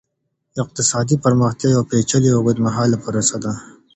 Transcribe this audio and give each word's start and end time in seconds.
اقتصادي 0.61 1.15
پرمختيا 1.23 1.69
يوه 1.75 1.87
پېچلې 1.89 2.29
او 2.31 2.37
اوږدمهاله 2.41 2.97
پروسه 3.03 3.37
ده. 3.43 3.53